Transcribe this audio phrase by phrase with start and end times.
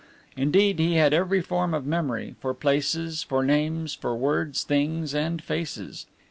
[0.35, 5.39] Indeed, he had every form of memory for places, for names, for words, things, and
[5.43, 6.07] faces.